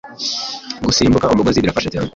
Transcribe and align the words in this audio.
Gusimbuka 0.85 1.31
umugozi 1.33 1.63
birafasha 1.63 1.89
cyane 1.93 2.09